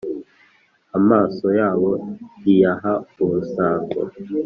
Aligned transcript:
Amaso 0.97 1.45
yabo 1.59 1.89
iyaha 2.53 2.93
urusango 3.23 3.99